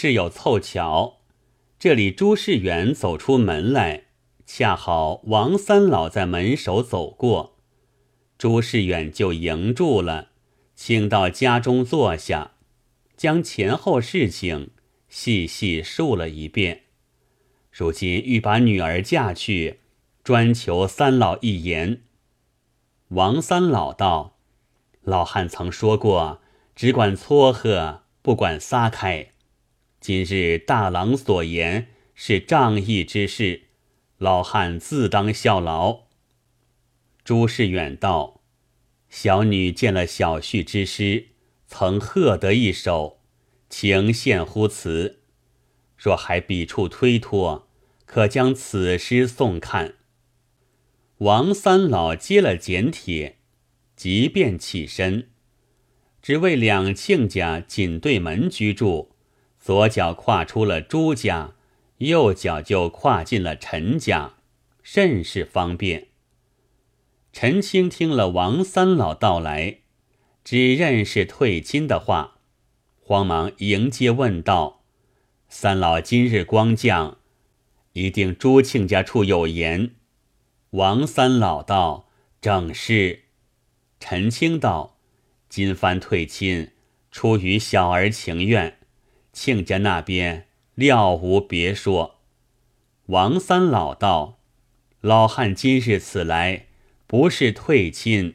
[0.00, 1.22] 是有凑巧，
[1.76, 4.04] 这里朱世远走出门来，
[4.46, 7.56] 恰好王三老在门首走过，
[8.38, 10.28] 朱世远就迎住了，
[10.76, 12.52] 请到家中坐下，
[13.16, 14.70] 将前后事情
[15.08, 16.82] 细细述了一遍。
[17.72, 19.80] 如今欲把女儿嫁去，
[20.22, 22.02] 专求三老一言。
[23.08, 24.36] 王三老道
[25.02, 26.40] ：“老汉曾说过，
[26.76, 29.32] 只管撮合，不管撒开。
[30.00, 33.62] 今日大郎所言是仗义之事，
[34.18, 36.04] 老汉自当效劳。”
[37.24, 38.40] 朱世远道
[39.10, 41.28] ：“小女见了小婿之诗，
[41.66, 43.20] 曾贺得一首，
[43.68, 45.20] 情献乎此。
[45.96, 47.64] 若还笔触推脱。”
[48.08, 49.96] 可将此诗送看。
[51.18, 53.36] 王三老接了简帖，
[53.94, 55.28] 即便起身，
[56.22, 59.14] 只为两亲家紧对门居住，
[59.60, 61.54] 左脚跨出了朱家，
[61.98, 64.34] 右脚就跨进了陈家，
[64.82, 66.06] 甚是方便。
[67.32, 69.78] 陈青听了王三老到来，
[70.42, 72.38] 只认是退亲的话，
[73.00, 74.82] 慌忙迎接问道
[75.48, 77.18] ：“三老今日光降。”
[77.92, 79.90] 一定朱庆家处有言。
[80.70, 82.08] 王三老道
[82.40, 83.24] ：“正是。”
[84.00, 84.98] 陈清道
[85.48, 86.70] ：“今番退亲，
[87.10, 88.77] 出于小儿情愿，
[89.38, 92.16] 亲家那边料无别说。”
[93.06, 94.40] 王三老道
[95.00, 96.66] ：“老汉今日此来，
[97.06, 98.34] 不是退亲，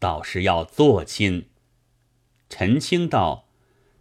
[0.00, 1.46] 倒是要做亲。”
[2.50, 3.46] 陈清道：“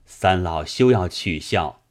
[0.05, 1.83] 三老休要取笑。”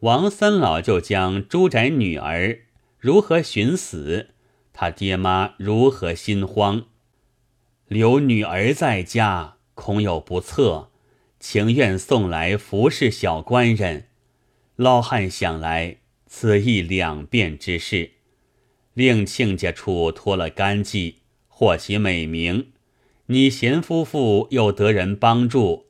[0.00, 2.60] 王三老就将朱宅女儿
[2.98, 4.30] 如何寻死，
[4.72, 6.84] 他爹妈如何心慌，
[7.88, 10.90] 留女儿在家恐有不测，
[11.46, 14.06] 情愿送来服侍小官人。
[14.76, 18.12] 老汉想来，此亦两便之事，
[18.94, 22.72] 令亲家处脱了干系，获其美名，
[23.26, 25.88] 你贤夫妇又得人帮助，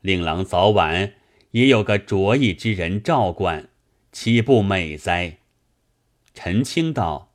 [0.00, 1.14] 令郎早晚。
[1.52, 3.68] 也有个着意之人照管，
[4.10, 5.38] 岂不美哉？
[6.34, 7.32] 陈清道：“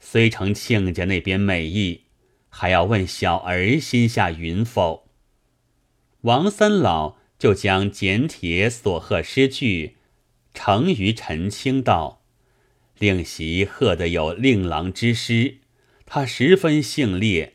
[0.00, 2.06] 虽承亲家那边美意，
[2.48, 5.06] 还要问小儿心下云否？”
[6.22, 9.96] 王三老就将简帖所贺诗句
[10.52, 12.22] 呈于陈清道
[12.98, 15.58] ：“令席贺得有令郎之诗，
[16.04, 17.54] 他十分姓烈。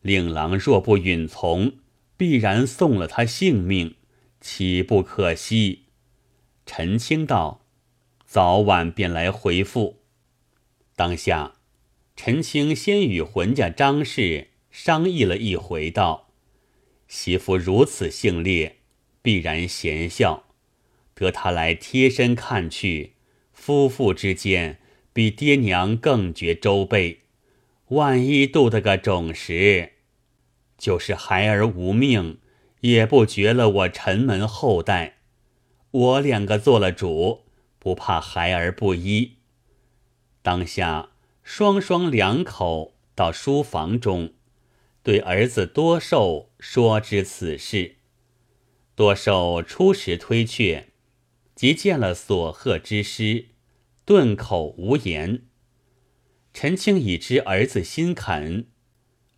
[0.00, 1.74] 令郎若不允从，
[2.16, 3.96] 必然送了他性命。”
[4.40, 5.86] 岂不可惜？
[6.64, 7.62] 陈清道
[8.24, 10.02] ：“早晚便来回复。”
[10.94, 11.54] 当下，
[12.14, 16.25] 陈清先与浑家张氏商议了一回，道
[17.08, 18.76] ：“媳妇如此性烈，
[19.22, 20.44] 必然贤孝。
[21.14, 23.14] 得他来贴身看去，
[23.52, 24.78] 夫妇之间
[25.12, 27.20] 比爹娘更觉周备。
[27.88, 29.92] 万一度得个种时，
[30.76, 32.38] 就是孩儿无命。”
[32.80, 35.16] 也不绝了我陈门后代，
[35.90, 37.46] 我两个做了主，
[37.80, 39.38] 不怕孩儿不依。
[40.42, 41.08] 当下
[41.42, 44.34] 双双两口到书房中，
[45.06, 47.98] 对儿子多寿说知此事。
[48.96, 50.88] 多寿初时推却，
[51.54, 53.50] 即见了所贺之诗，
[54.04, 55.44] 顿口无言。
[56.52, 58.66] 陈清已知儿子心恳，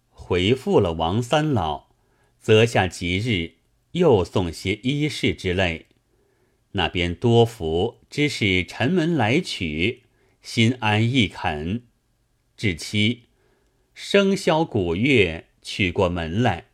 [0.09, 1.89] 回复了王三老。
[2.41, 3.57] 择下吉日，
[3.91, 5.89] 又送些衣饰之类。
[6.73, 10.05] 那边多福知是陈门来取，
[10.41, 11.83] 心安意肯。
[12.57, 13.25] 至期
[13.93, 16.65] 生肖古月取过门来，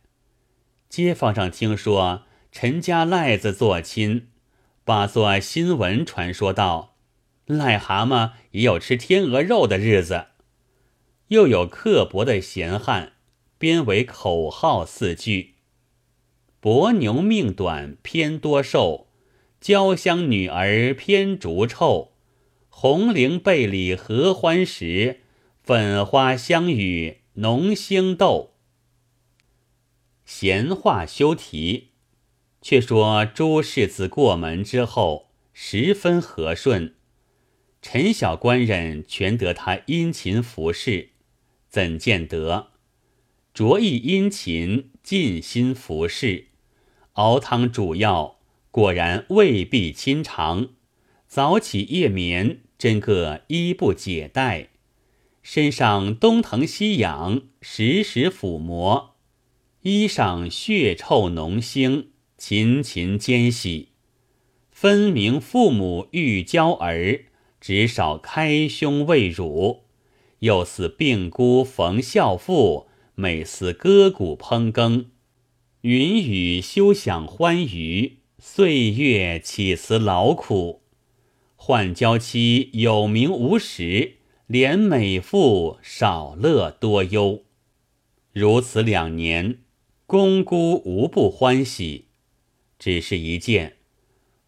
[0.87, 4.29] 街坊上听说陈家赖子做亲，
[4.85, 6.95] 把做新闻传说道：
[7.47, 10.27] 癞蛤蟆也有吃天鹅肉的日子。
[11.27, 13.11] 又有刻薄的闲汉
[13.57, 15.55] 编为口号四句。
[16.61, 19.09] 伯牛命短偏多寿，
[19.59, 22.13] 焦香女儿偏逐臭。
[22.69, 25.19] 红菱背里合欢时，
[25.61, 28.54] 粉花香雨浓星斗。
[30.25, 31.89] 闲话休提，
[32.61, 36.95] 却说朱世子过门之后，十分和顺。
[37.81, 41.09] 陈小官人全得他殷勤服侍，
[41.69, 42.71] 怎见得
[43.53, 46.47] 着意殷勤，尽心服侍。
[47.13, 48.39] 熬汤煮药，
[48.71, 50.69] 果然未必亲尝。
[51.27, 54.69] 早起夜眠，真个衣不解带。
[55.43, 59.14] 身上东疼西痒，时时抚摩。
[59.87, 62.05] 衣裳血臭浓腥，
[62.39, 63.89] 勤勤兼喜。
[64.71, 67.25] 分明父母欲教儿，
[67.61, 69.83] 只少开胸喂乳；
[70.39, 75.11] 又似病姑逢孝妇，每思割骨烹羹。
[75.81, 80.81] 云雨休享欢娱，岁月岂辞劳苦？
[81.55, 84.13] 换娇妻有名无实，
[84.49, 87.43] 怜美妇少乐多忧。
[88.33, 89.59] 如此两年，
[90.07, 92.05] 公姑无不欢喜。
[92.77, 93.77] 只是一件，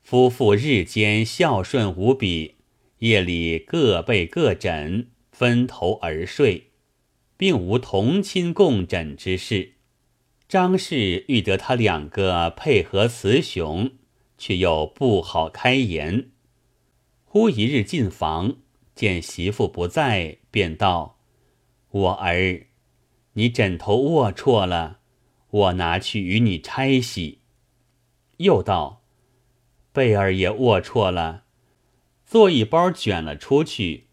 [0.04, 2.56] 夫妇日间孝顺无比，
[3.00, 6.68] 夜里各被各枕，分头而睡，
[7.36, 9.74] 并无同亲共枕之事。
[10.48, 13.92] 张氏欲得他两个配合雌雄，
[14.38, 16.30] 却又不好开言。
[17.26, 18.58] 忽一日进房，
[18.94, 21.18] 见媳妇不在，便道
[21.90, 22.68] ：“我儿，
[23.34, 25.00] 你枕头卧错了，
[25.50, 27.40] 我拿去与你拆洗。”
[28.38, 29.04] 又道
[29.92, 31.46] ：“被儿也龌龊了，
[32.26, 34.08] 做一包卷了出去，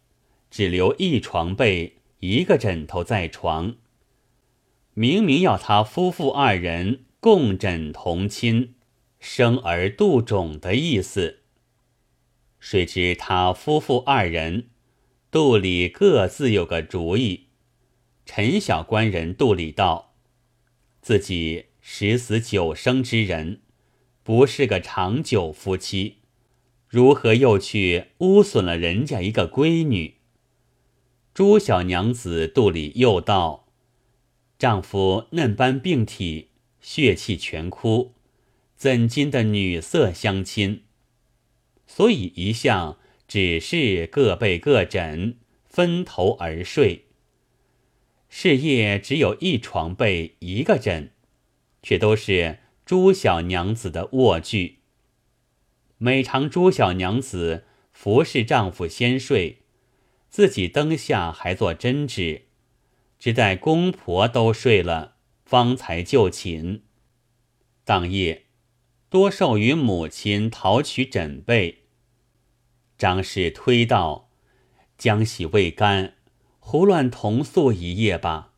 [0.49, 3.75] 只留一床被，一个枕头在床。”
[4.97, 8.75] 明明要他夫妇二人共枕同亲，
[9.19, 11.41] 生儿度种的意思。
[12.59, 14.69] 谁知他夫妇二人
[15.29, 17.47] 肚里各自有个主意。
[18.25, 20.14] 陈小官人肚里道
[21.05, 23.59] ：“自己十死九生之人，
[24.23, 26.15] 不是个长久夫妻，
[26.87, 30.15] 如何又去污损了人家一个闺女？”
[31.31, 33.67] 朱小娘子肚里又道。
[34.57, 36.47] 丈夫嫩般病体，
[36.81, 38.13] 血气全枯，
[38.75, 40.81] 怎经的女色相亲？
[41.85, 42.97] 所以一向
[43.27, 45.37] 只是各被各枕，
[45.67, 47.04] 分头而睡。
[48.37, 51.13] 事业只有一床被，一个枕，
[51.81, 54.79] 却都是朱小娘子的卧具。
[55.97, 59.59] 每常朱小娘子服侍丈夫先睡，
[60.29, 62.47] 自己灯下还做针织。
[63.17, 65.15] 只待公婆都睡了，
[65.45, 66.83] 方才就寝。
[67.85, 68.47] 当夜，
[69.09, 71.85] 多寿与母亲讨取枕被。
[72.97, 74.29] 张氏推道
[74.99, 76.14] ：“将洗未干，
[76.67, 78.53] 胡乱同宿一夜吧。”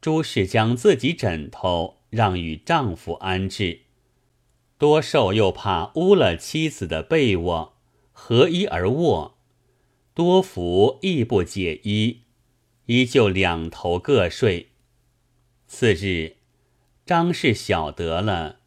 [0.00, 3.80] 朱氏将自己枕头让与丈夫安置。
[4.78, 7.76] 多寿又怕污了妻子的被窝，
[8.12, 9.38] 合衣而卧。
[10.14, 12.20] 多福亦不解衣。
[12.86, 14.68] 依旧两头各睡。
[15.66, 16.36] 次日，
[17.04, 18.60] 张氏晓得了，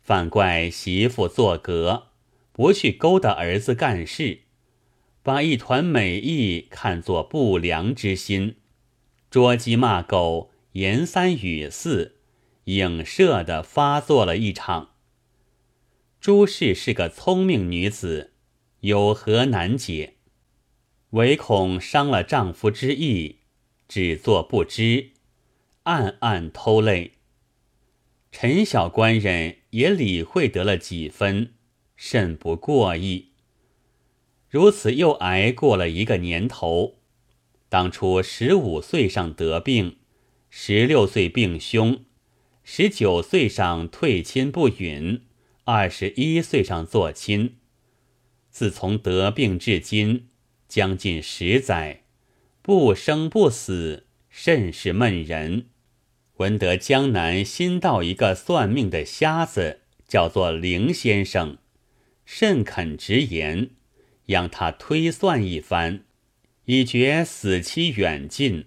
[0.00, 2.08] 反怪媳妇作格，
[2.52, 4.42] 不去勾搭儿子干事，
[5.22, 8.56] 把一团美意看作不良之心，
[9.30, 12.16] 捉鸡骂狗，言三语四，
[12.64, 14.90] 影射的发作了一场。
[16.20, 18.32] 朱氏是个聪明女子，
[18.80, 20.14] 有何难解？
[21.10, 23.38] 唯恐伤了丈夫之意。
[23.88, 25.10] 只作不知，
[25.82, 27.12] 暗暗偷泪。
[28.30, 31.52] 陈小官人也理会得了几分，
[31.94, 33.31] 甚不过意。
[34.52, 36.98] 如此又挨过了一个年头。
[37.70, 39.96] 当初十五岁上得病，
[40.50, 42.04] 十六岁病凶，
[42.62, 45.22] 十九岁上退亲不允，
[45.64, 47.56] 二十一岁上做亲。
[48.50, 50.28] 自从得病至今，
[50.68, 52.02] 将近十载。
[52.60, 55.68] 不生不死，甚是闷人。
[56.36, 61.56] 闻得江南新到一个算命的瞎子，叫做凌先生，
[62.26, 63.70] 甚肯直言，
[64.26, 66.04] 让他推算一番，
[66.64, 68.66] 以觉死期远近。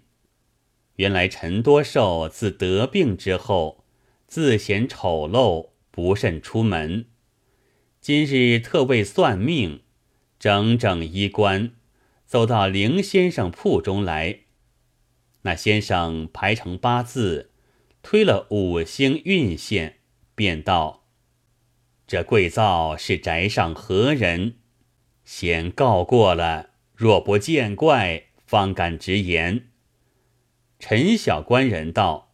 [0.95, 3.83] 原来陈多寿自得病之后，
[4.27, 7.05] 自嫌丑陋，不甚出门。
[8.00, 9.81] 今日特为算命，
[10.39, 11.71] 整整衣冠。
[12.25, 14.39] 走到凌先生铺中来，
[15.43, 17.51] 那先生排成八字，
[18.01, 20.00] 推了五星运线，
[20.33, 21.05] 便道
[22.07, 24.55] ：“这贵造是宅上何人？
[25.25, 29.67] 先告过了，若不见怪，方敢直言。”
[30.79, 32.34] 陈小官人道：“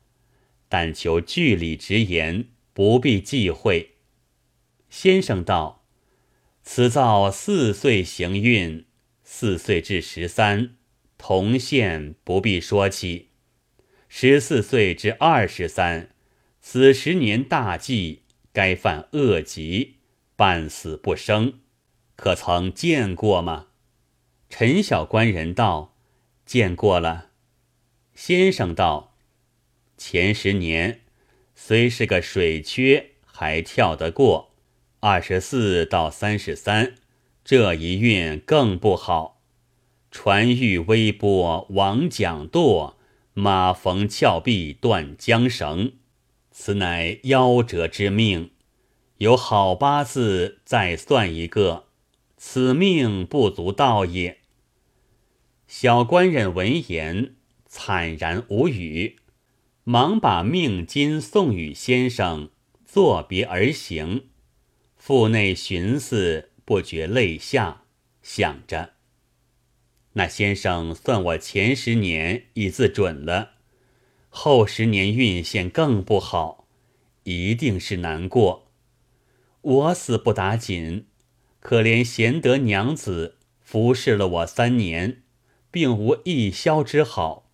[0.70, 3.96] 但求据理直言，不必忌讳。”
[4.92, 5.86] 先生道
[6.62, 8.86] ：“此造四岁行运。”
[9.24, 10.76] 四岁至十三，
[11.18, 13.28] 同县不必说起；
[14.10, 16.10] 十四岁至二十三，
[16.60, 19.96] 此十年大忌，该犯恶疾，
[20.36, 21.61] 半死不生。
[22.22, 23.70] 可曾见过吗？
[24.48, 25.96] 陈小官人道
[26.46, 27.32] ：“见过了。”
[28.14, 29.16] 先生道
[29.98, 31.02] ：“前十年
[31.56, 34.52] 虽是个水缺，还跳得过；
[35.00, 36.94] 二十四到三十三，
[37.44, 39.42] 这一运更不好。
[40.12, 42.98] 船遇微波，王桨舵；
[43.34, 45.94] 马逢峭壁，断缰绳。
[46.52, 48.52] 此乃夭折之命。
[49.18, 51.86] 有好八字，再算一个，
[52.44, 54.40] 此命不足道也。
[55.68, 57.36] 小官人闻言，
[57.68, 59.18] 惨然无语，
[59.84, 62.50] 忙把命金送与先生，
[62.84, 64.30] 作别而行。
[64.96, 67.84] 腹内寻思，不觉泪下，
[68.24, 68.94] 想着。
[70.14, 73.52] 那先生算我前十年已自准了，
[74.30, 76.68] 后十年运线更不好，
[77.24, 78.72] 一定是难过。
[79.62, 81.06] 我死不打紧，
[81.62, 85.22] 可怜贤德娘子服侍了我三年，
[85.70, 87.52] 并无一消之好，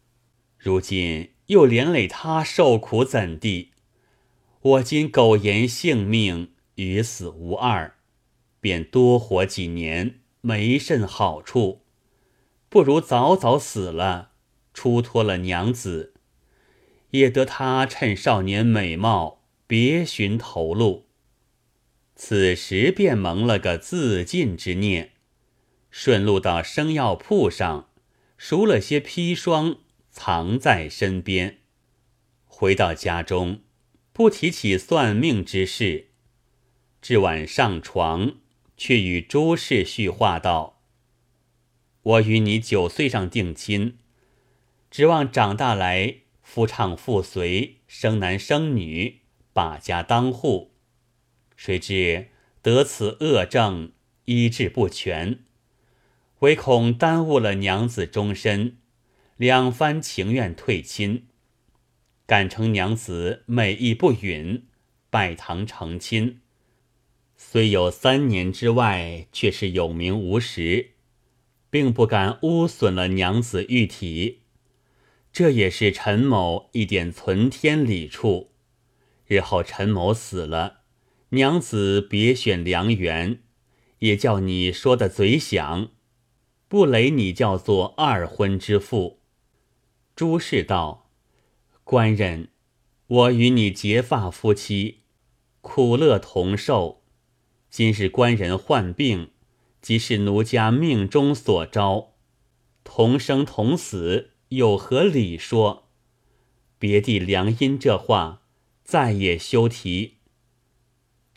[0.58, 3.72] 如今又连累他受苦，怎地？
[4.62, 7.96] 我今苟延性命，与死无二，
[8.62, 11.82] 便多活几年，没甚好处。
[12.70, 14.32] 不如早早死了，
[14.74, 16.14] 出脱了娘子，
[17.12, 21.07] 也得他趁少年美貌，别寻头路。
[22.20, 25.12] 此时便蒙了个自尽之念，
[25.92, 27.92] 顺路到生药铺上
[28.38, 29.78] 赎了些砒霜，
[30.10, 31.60] 藏在身边。
[32.48, 33.62] 回到家中，
[34.14, 36.08] 不提起算命之事，
[37.04, 38.38] 至晚上床，
[38.76, 40.82] 却与朱氏叙话道。
[42.02, 44.00] 我与你九岁上定亲，
[44.90, 49.20] 指望长大来夫唱妇随，生男生女，
[49.54, 50.72] 把家当户。
[51.58, 52.28] 谁知
[52.62, 53.92] 得此恶症，
[54.24, 55.40] 医治不全，
[56.40, 58.78] 唯恐耽误了娘子终身，
[59.36, 61.28] 两番情愿退亲，
[62.26, 64.64] 感称娘子美意不允，
[65.10, 66.40] 拜堂成亲。
[67.36, 70.92] 虽有三年之外，却是有名无实。
[71.70, 74.44] 并不敢污损了娘子玉体，
[75.34, 78.52] 这也是陈某一点存天理处。
[79.26, 80.77] 日后陈某死了，
[81.30, 83.42] 娘子别选良缘，
[84.00, 85.90] 也叫你说的嘴响，
[86.68, 89.20] 不累你叫做二婚之妇。
[90.16, 91.10] 朱氏道
[91.84, 92.50] ：“官人，
[93.08, 95.04] 我与你结发夫妻，
[95.62, 97.04] 苦乐同受。
[97.70, 99.32] 今日官人患病。”
[99.80, 102.16] 即是奴家命中所招，
[102.84, 105.88] 同生同死，有何理说？
[106.78, 108.42] 别地良因这话，
[108.84, 110.17] 再也休提。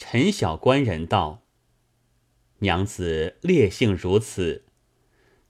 [0.02, 1.42] 陈小官人道
[2.60, 4.64] ：“娘子烈性如此，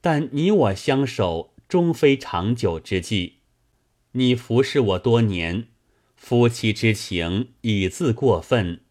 [0.01, 3.37] 但你我相守，终非长久之计。
[4.11, 5.69] 你服侍我多年，
[6.17, 8.81] 夫妻之情已自过分，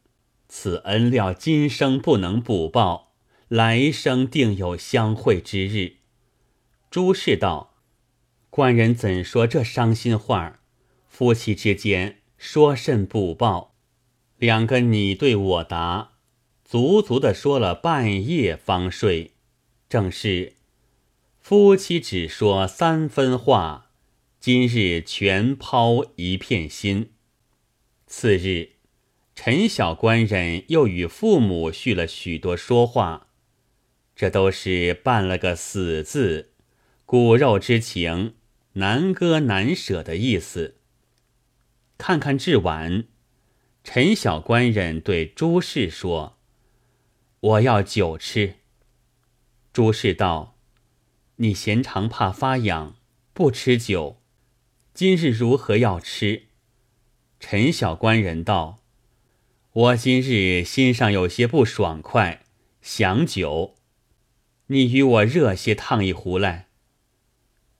[0.48, 3.12] 此恩料今生不能补报。”
[3.46, 5.96] 来生定有相会之日。
[6.88, 7.74] 朱氏道
[8.48, 10.60] ：“官人怎说这伤心话？
[11.08, 13.69] 夫妻之间说甚补报？
[14.40, 16.12] 两个你对我答，
[16.64, 19.32] 足足的说了半夜方睡。
[19.86, 20.54] 正是
[21.38, 23.90] 夫妻只说三分话，
[24.40, 27.10] 今日全抛一片心。
[28.06, 28.76] 次日，
[29.34, 33.26] 陈小官人又与父母叙了许多说话。”
[34.16, 36.52] 这都是办了个死字，
[37.04, 38.36] 骨肉之情
[38.72, 40.76] 难割难舍的意思。
[41.98, 43.04] 看看至晚，
[43.82, 46.38] 陈小官人对朱氏说
[47.40, 48.56] ：“我要酒吃。”
[49.72, 50.56] 朱氏道
[51.36, 52.96] ：“你嫌长怕发痒，
[53.32, 54.20] 不吃酒，
[54.92, 56.44] 今日如何要吃？”
[57.40, 58.82] 陈小官人道
[59.72, 62.44] ：“我今日心上有些不爽快，
[62.82, 63.76] 想酒。”
[64.68, 66.68] 你与我热些烫一壶来。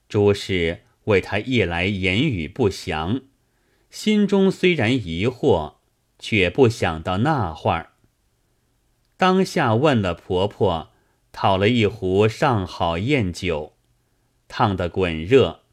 [0.09, 3.21] 朱氏为他夜来言语不详，
[3.89, 5.75] 心中虽然疑惑，
[6.21, 7.89] 却不想到那话儿。
[9.17, 10.91] 当下问了婆婆，
[11.33, 13.73] 讨了一壶上好宴酒，
[14.47, 15.63] 烫得滚热，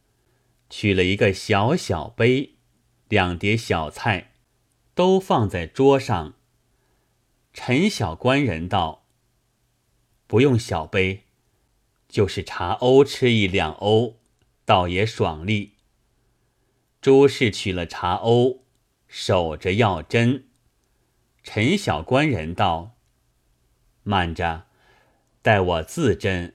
[0.69, 2.55] 取了一个小小杯，
[3.09, 4.33] 两碟小菜，
[4.95, 6.35] 都放在桌上。
[7.53, 9.05] 陈小官人道。
[10.27, 11.25] 不用小杯，
[12.09, 14.15] 就是茶瓯吃一两瓯，
[14.67, 15.73] 倒也爽利。
[17.01, 18.59] 朱氏取了茶瓯，
[19.09, 20.47] 守着药针。
[21.43, 22.97] 陈小官人道
[24.05, 24.67] ：“慢着，
[25.43, 26.55] 待我自斟。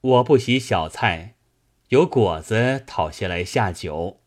[0.00, 1.36] 我不洗小菜，
[1.88, 4.20] 有果子讨下来下酒。”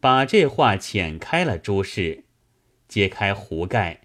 [0.00, 1.58] 把这话遣开了。
[1.58, 2.24] 朱氏
[2.88, 4.02] 揭开壶盖。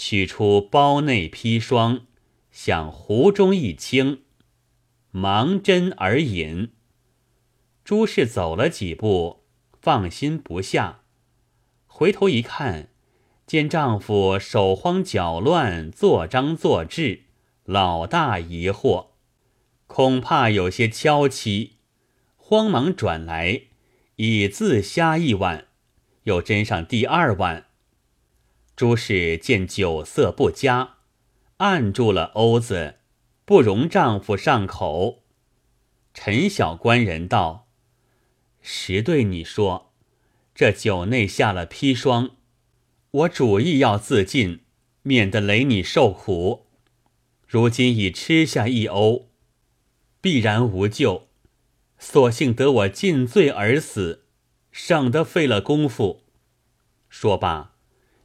[0.00, 2.06] 取出包内砒霜，
[2.52, 4.22] 向壶中一倾，
[5.10, 6.72] 忙斟而饮。
[7.82, 9.42] 朱氏走了几步，
[9.80, 10.97] 放心不下，
[11.88, 12.90] 回头一看，
[13.44, 17.22] 见丈夫手慌脚乱，坐张坐滞，
[17.64, 19.08] 老大疑惑，
[19.88, 21.78] 恐怕有些娇妻，
[22.36, 23.62] 慌忙转来，
[24.16, 25.66] 已自虾一碗，
[26.24, 27.64] 又斟上第二碗。
[28.76, 30.98] 朱氏见酒色不佳，
[31.56, 33.00] 按住了瓯子，
[33.44, 35.24] 不容丈夫上口。
[36.14, 37.66] 陈小官人道
[38.62, 39.87] ：“实对你说，
[40.58, 42.30] 这酒内下了砒霜，
[43.12, 44.62] 我主意要自尽，
[45.02, 46.66] 免得累你受苦。
[47.46, 49.26] 如今已吃下一瓯，
[50.20, 51.28] 必然无救，
[52.00, 54.24] 索性得我尽醉而死，
[54.72, 56.24] 省得费了功夫。”
[57.08, 57.76] 说罢。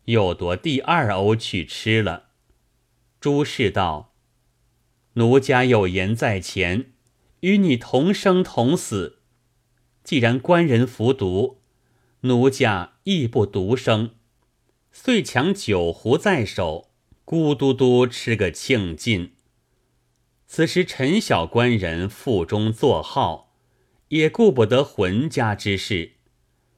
[0.05, 2.29] 又夺第二瓯去吃了。
[3.21, 4.15] 朱氏道
[5.13, 6.93] ：“奴家有言在前，
[7.41, 9.19] 与你同生同死。
[10.03, 11.61] 既然官人服毒，
[12.24, 14.12] 奴家亦不独生，
[14.92, 16.89] 遂抢酒壶在手，
[17.25, 19.34] 咕嘟嘟吃个庆尽。
[20.48, 23.53] 此时陈小官人腹中作号，
[24.10, 26.13] 也顾不得浑家之事，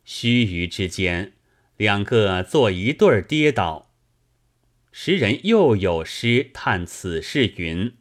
[0.04, 1.34] 须臾之间。”
[1.78, 3.92] 两个做一对儿跌倒，
[4.94, 7.98] 时人又有诗叹此事云：“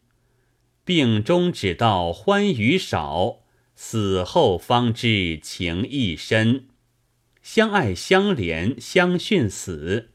[0.85, 3.41] 病中只道欢愉少，
[3.75, 6.69] 死后方知情意深。
[7.45, 10.09] 相爱相怜相殉死，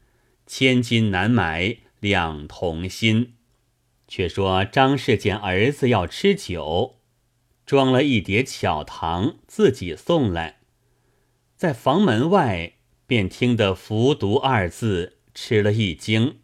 [0.46, 3.34] 千金难买两同心。”
[4.08, 6.96] 却说张氏见儿子要吃酒，
[7.64, 10.58] 装了一碟巧糖，自己送来，
[11.56, 12.74] 在房门外。
[13.06, 16.38] 便听得“服毒”二字，吃了一惊，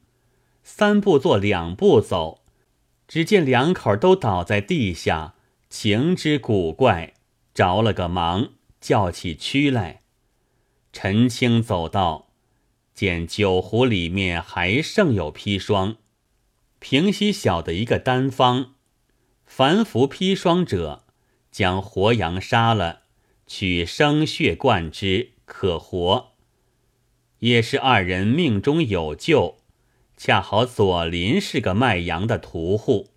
[0.64, 2.42] 三步做两步走，
[3.06, 5.36] 只见两口都倒在地下，
[5.70, 7.14] 情之古怪，
[7.54, 8.48] 着了个忙，
[8.80, 10.02] 叫起屈来。
[10.98, 12.30] 陈青走到，
[12.94, 15.98] 见酒壶里面还剩有砒霜，
[16.78, 18.70] 平息小的一个单方，
[19.44, 21.04] 凡服砒霜者，
[21.52, 23.02] 将活羊杀了，
[23.46, 26.32] 取生血灌之，可活。
[27.40, 29.58] 也是二人命中有救，
[30.16, 33.10] 恰好左邻是个卖羊的屠户，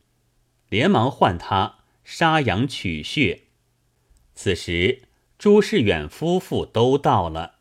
[0.68, 3.44] 连忙唤他杀羊取血。
[4.36, 5.04] 此时
[5.38, 7.59] 朱世远夫妇都到了，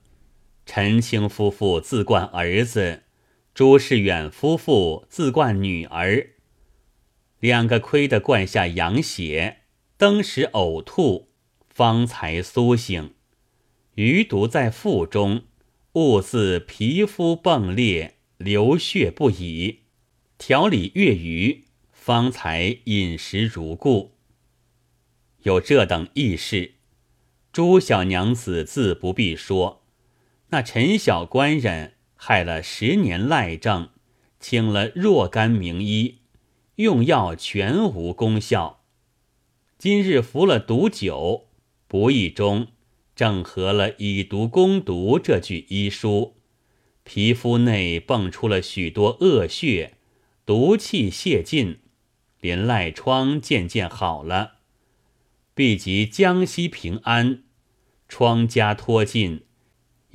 [0.71, 3.05] 陈清夫妇自冠儿子，
[3.55, 6.35] 朱世远夫妇自冠女儿，
[7.41, 9.63] 两个亏得灌下羊血，
[9.97, 11.31] 登时呕吐，
[11.71, 13.15] 方才苏醒，
[13.95, 15.45] 余毒在腹中。
[15.95, 19.85] 兀自皮肤迸裂，流血不已。
[20.37, 24.19] 调理月余，方才饮食如故。
[25.45, 26.75] 有这等异事，
[27.51, 29.78] 朱小娘子自不必说。
[30.51, 33.91] 那陈小官人害了十年赖症，
[34.41, 36.21] 请了若干名医，
[36.77, 38.83] 用药全无功效。
[39.77, 41.49] 今日服了毒酒，
[41.87, 42.69] 不意中。
[43.15, 46.37] 正合了“以毒攻毒”这句医书，
[47.03, 49.95] 皮肤内蹦出了许多恶血，
[50.47, 51.81] 毒气泄尽，
[52.41, 54.59] 连赖疮渐渐好了。
[55.53, 57.43] 必及江西平安，
[58.09, 59.43] 疮痂脱尽，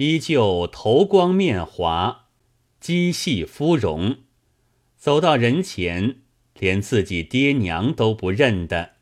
[0.04, 2.26] 依旧头光面滑，
[2.82, 4.18] 肌细肤容，
[4.98, 6.18] 走到人前，
[6.60, 8.96] 连自己爹娘都不认得，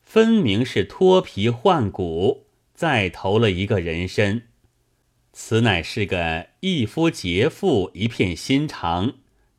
[0.00, 2.46] 分明是脱皮换骨。
[2.74, 4.44] 再投了一个人身，
[5.32, 9.14] 此乃是个一夫劫妇一片心肠，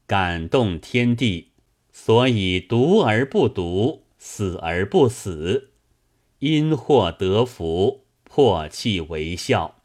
[0.08, 1.52] 感动天地，
[1.92, 5.72] 所以毒而不毒，死而不死，
[6.40, 9.82] 因祸得福，破气为笑。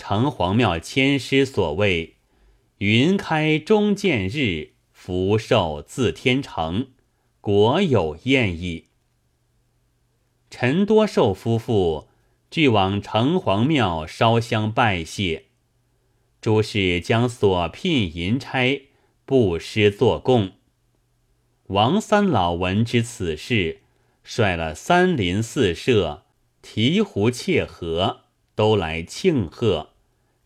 [0.00, 2.14] 城隍庙签诗所谓
[2.78, 6.92] “云开终见日，福寿自天成”，
[7.42, 8.86] 果有验意。
[10.48, 12.08] 陈多寿夫妇
[12.50, 15.44] 俱往城隍庙烧香拜谢，
[16.40, 18.88] 诸氏将所聘银差
[19.26, 20.52] 布施作供。
[21.66, 23.82] 王三老闻知此事，
[24.24, 26.24] 率了三邻四舍、
[26.62, 28.22] 提壶切合
[28.54, 29.94] 都来庆贺，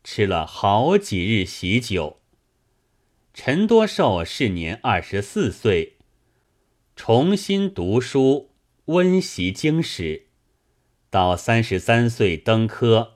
[0.03, 2.21] 吃了好几日喜酒。
[3.33, 5.95] 陈多寿是年二十四岁，
[6.95, 8.51] 重新读书。
[8.89, 10.27] 温习经史，
[11.09, 13.15] 到三十三岁登科，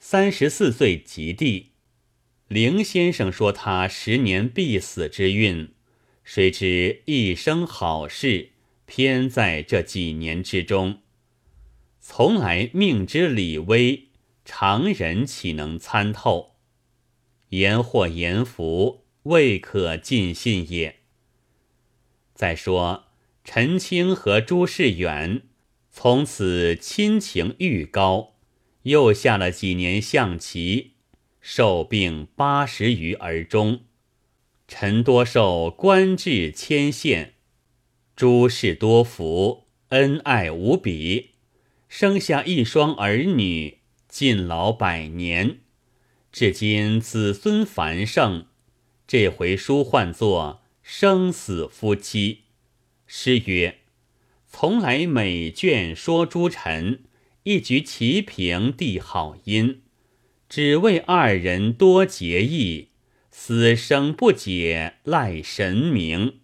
[0.00, 1.70] 三十四岁及第，
[2.48, 5.72] 凌先生说他十年必死之运，
[6.24, 8.50] 谁知一生好事
[8.86, 10.98] 偏在这几年之中。
[12.00, 14.08] 从来命之理微，
[14.44, 16.56] 常人岂能参透？
[17.48, 21.00] 言祸言福，未可尽信也。
[22.34, 23.04] 再说
[23.44, 25.42] 陈清和朱世远，
[25.90, 28.34] 从此亲情愈高，
[28.82, 30.94] 又下了几年象棋。
[31.40, 33.82] 受病八十余而终，
[34.66, 37.34] 陈多寿官至牵线，
[38.16, 41.32] 诸事多福，恩爱无比，
[41.86, 43.80] 生下一双儿女，
[44.14, 45.58] 尽老百年，
[46.30, 48.46] 至今子孙繁盛。
[49.08, 52.42] 这回书唤作生死夫妻。
[53.08, 53.78] 诗曰
[54.46, 57.02] ：“从来每卷说诸臣，
[57.42, 59.82] 一局齐平地好音。”
[60.48, 62.90] 只为二人多结义，
[63.32, 66.34] 死生不解赖神明。